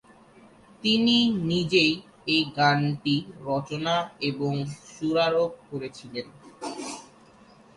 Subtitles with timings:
[0.83, 1.17] তিনি
[1.49, 1.93] নিজেই
[2.27, 3.15] এই গানটি
[3.47, 3.95] রচনা
[4.29, 4.53] এবং
[4.87, 6.27] সুরারোপ করেছিলেন।